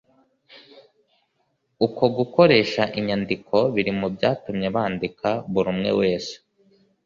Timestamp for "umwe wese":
5.73-6.33